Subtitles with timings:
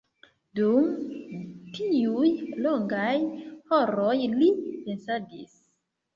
[0.59, 0.87] Dum
[1.75, 2.31] tiuj
[2.67, 3.13] longaj
[3.75, 5.55] horoj li pensadis.